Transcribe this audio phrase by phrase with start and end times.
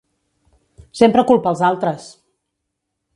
[1.01, 2.07] Sempre culpa als altres!